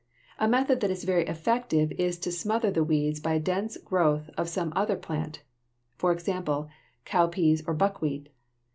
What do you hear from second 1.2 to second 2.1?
effective